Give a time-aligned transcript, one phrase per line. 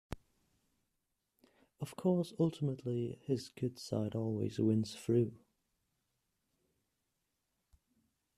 [1.79, 5.31] Of course, ultimately, his good side always wins through.